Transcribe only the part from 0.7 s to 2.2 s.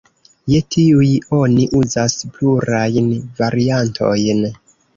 tiuj oni uzas